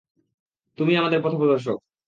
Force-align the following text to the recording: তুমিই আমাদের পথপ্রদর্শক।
তুমিই 0.77 0.97
আমাদের 0.97 1.19
পথপ্রদর্শক। 1.21 1.77